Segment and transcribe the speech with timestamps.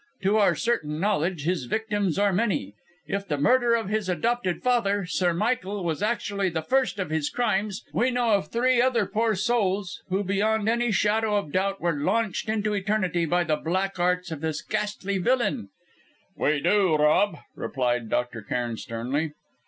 [0.23, 2.73] To our certain knowledge his victims are many.
[3.05, 7.29] If the murder of his adoptive father, Sir Michael, was actually the first of his
[7.29, 11.93] crimes, we know of three other poor souls who beyond any shadow of doubt were
[12.01, 15.69] launched into eternity by the Black Arts of this ghastly villain"
[16.35, 18.41] "We do, Rob," replied Dr.
[18.41, 19.33] Cairn sternly.